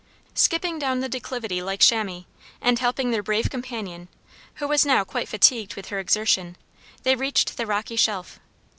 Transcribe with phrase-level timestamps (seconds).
[0.33, 2.23] Skipping down the declivity like chamois,
[2.59, 4.07] and helping their brave companion,
[4.55, 6.57] who was now quite fatigued with her exertion,
[7.03, 8.39] they reached the rocky shelf.